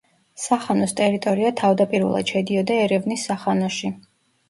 სახანოს 0.43 0.95
ტერიტორია 1.01 1.53
თავდაპირველად 1.61 2.35
შედიოდა 2.35 2.83
ერევნის 2.89 3.31
სახანოში. 3.33 3.97